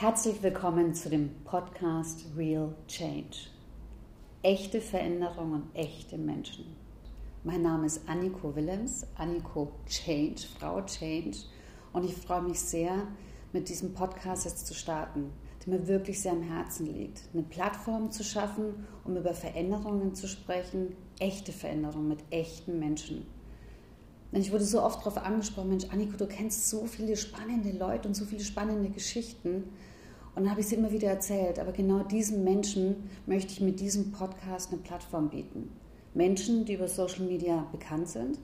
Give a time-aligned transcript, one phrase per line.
[0.00, 3.36] Herzlich willkommen zu dem Podcast Real Change.
[4.40, 6.74] Echte Veränderung und echte Menschen.
[7.44, 11.36] Mein Name ist Anniko Willems, Anniko Change, Frau Change.
[11.92, 13.08] Und ich freue mich sehr,
[13.52, 15.34] mit diesem Podcast jetzt zu starten,
[15.66, 17.20] der mir wirklich sehr am Herzen liegt.
[17.34, 23.26] Eine Plattform zu schaffen, um über Veränderungen zu sprechen, echte Veränderungen mit echten Menschen.
[24.32, 28.08] Denn ich wurde so oft darauf angesprochen, Mensch, Anniko, du kennst so viele spannende Leute
[28.08, 29.64] und so viele spannende Geschichten.
[30.34, 31.58] Und dann habe ich sie immer wieder erzählt.
[31.58, 35.70] Aber genau diesen Menschen möchte ich mit diesem Podcast eine Plattform bieten.
[36.14, 38.38] Menschen, die über Social Media bekannt sind,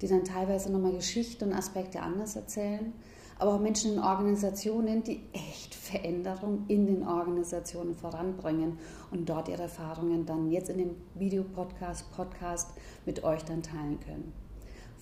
[0.00, 2.92] die dann teilweise nochmal Geschichte und Aspekte anders erzählen,
[3.38, 8.78] aber auch Menschen in Organisationen, die echt Veränderung in den Organisationen voranbringen
[9.10, 12.70] und dort ihre Erfahrungen dann jetzt in dem Videopodcast, Podcast
[13.04, 14.32] mit euch dann teilen können.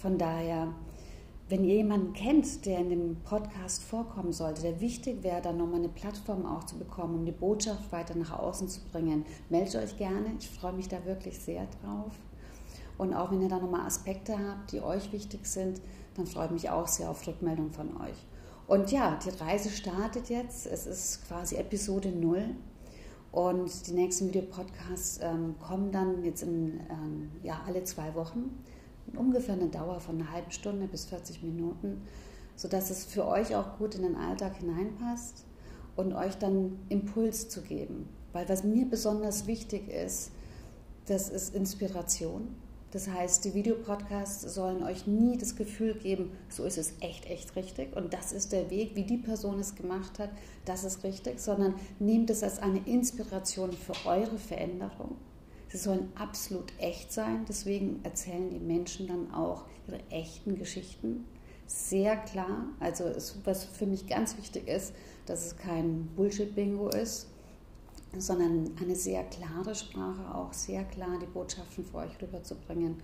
[0.01, 0.73] Von daher,
[1.51, 5.81] wenn ihr jemanden kennt, der in dem Podcast vorkommen sollte, der wichtig wäre, dann nochmal
[5.81, 9.99] eine Plattform auch zu bekommen, um die Botschaft weiter nach außen zu bringen, meldet euch
[9.99, 10.33] gerne.
[10.39, 12.15] Ich freue mich da wirklich sehr drauf.
[12.97, 15.83] Und auch wenn ihr da nochmal Aspekte habt, die euch wichtig sind,
[16.15, 18.27] dann freue ich mich auch sehr auf Rückmeldung von euch.
[18.67, 20.67] Und ja, die Reise startet jetzt.
[20.67, 22.55] Es ist quasi Episode 0.
[23.33, 28.65] Und die nächsten Videopodcasts ähm, kommen dann jetzt in ähm, ja, alle zwei Wochen
[29.17, 32.03] ungefähr eine Dauer von einer halben Stunde bis 40 Minuten,
[32.57, 35.45] sodass es für euch auch gut in den Alltag hineinpasst
[35.97, 38.09] und euch dann Impuls zu geben.
[38.33, 40.31] Weil was mir besonders wichtig ist,
[41.07, 42.55] das ist Inspiration.
[42.93, 47.55] Das heißt, die Videopodcasts sollen euch nie das Gefühl geben, so ist es echt, echt
[47.55, 50.31] richtig und das ist der Weg, wie die Person es gemacht hat,
[50.65, 55.17] das ist richtig, sondern nehmt es als eine Inspiration für eure Veränderung
[55.71, 61.27] Sie sollen absolut echt sein, deswegen erzählen die Menschen dann auch ihre echten Geschichten.
[61.69, 64.93] Sehr klar, also es, was für mich ganz wichtig ist,
[65.27, 67.29] dass es kein Bullshit-Bingo ist,
[68.19, 72.97] sondern eine sehr klare Sprache, auch sehr klar die Botschaften für euch rüberzubringen.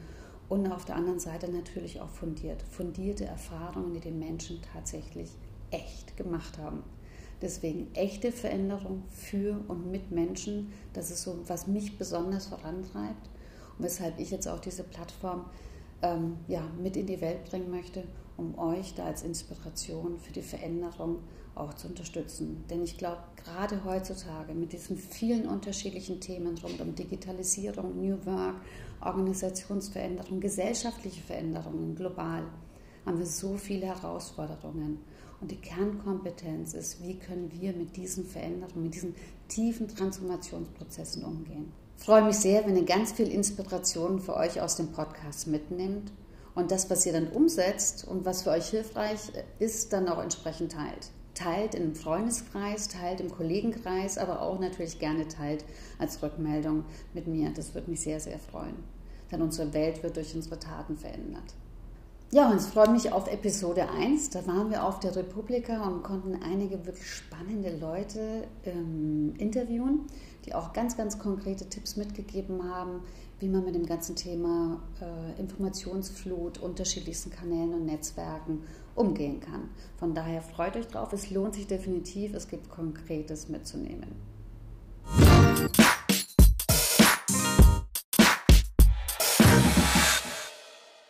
[0.49, 2.63] Und auf der anderen Seite natürlich auch fundiert.
[2.63, 5.31] Fundierte Erfahrungen, die die Menschen tatsächlich
[5.71, 6.83] echt gemacht haben.
[7.43, 13.29] Deswegen echte Veränderung für und mit Menschen, das ist so, was mich besonders vorantreibt
[13.77, 15.45] und weshalb ich jetzt auch diese Plattform
[16.03, 18.05] ähm, ja, mit in die Welt bringen möchte,
[18.37, 21.19] um euch da als Inspiration für die Veränderung
[21.55, 22.65] auch zu unterstützen.
[22.69, 28.57] Denn ich glaube, gerade heutzutage mit diesen vielen unterschiedlichen Themen rund um Digitalisierung, New Work,
[29.01, 32.45] Organisationsveränderung, gesellschaftliche Veränderungen global,
[33.05, 35.01] haben wir so viele Herausforderungen.
[35.41, 39.15] Und die Kernkompetenz ist, wie können wir mit diesen Veränderungen, mit diesen
[39.49, 41.73] tiefen Transformationsprozessen umgehen.
[41.99, 46.13] Ich freue mich sehr, wenn ihr ganz viel Inspiration für euch aus dem Podcast mitnimmt
[46.55, 49.21] und das, was ihr dann umsetzt und was für euch hilfreich
[49.59, 51.11] ist, dann auch entsprechend teilt.
[51.35, 55.65] Teilt im Freundeskreis, teilt im Kollegenkreis, aber auch natürlich gerne teilt
[55.99, 57.51] als Rückmeldung mit mir.
[57.51, 58.77] Das würde mich sehr, sehr freuen.
[59.31, 61.55] Denn unsere Welt wird durch unsere Taten verändert.
[62.33, 64.31] Ja, und ich freue mich auf Episode 1.
[64.31, 70.07] Da waren wir auf der Republika und konnten einige wirklich spannende Leute ähm, interviewen,
[70.45, 73.03] die auch ganz, ganz konkrete Tipps mitgegeben haben,
[73.39, 78.65] wie man mit dem ganzen Thema äh, Informationsflut, unterschiedlichsten Kanälen und Netzwerken
[78.97, 79.69] umgehen kann.
[79.97, 81.13] Von daher freut euch drauf.
[81.13, 82.35] Es lohnt sich definitiv.
[82.35, 84.36] Es gibt Konkretes mitzunehmen.